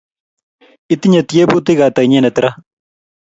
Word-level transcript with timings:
Itinye 0.93 1.21
tyebutik 1.29 1.79
ata 1.87 1.99
inyendet 2.03 2.37
ra? 2.43 2.51